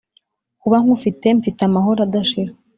Kuba 0.61 0.77
nkufite 0.83 1.25
mfite 1.37 1.61
amahoro 1.69 1.99
adashira 2.07 2.51